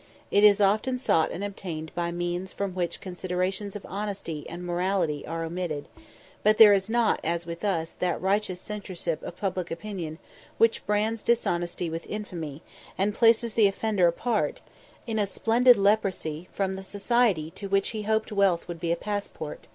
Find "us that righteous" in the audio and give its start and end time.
7.63-8.59